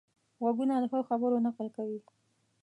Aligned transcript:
غوږونه 0.41 0.73
د 0.81 0.85
ښو 0.91 0.99
خبرو 1.09 1.43
نقل 1.45 1.67
کوي 1.77 1.99